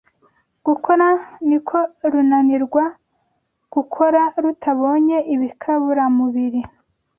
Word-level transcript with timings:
gukora, 0.65 1.07
niko 1.47 1.77
runanirwa 2.11 2.83
gukora 3.73 4.21
rutabonye 4.43 5.17
ibikaburamubiri 5.33 6.61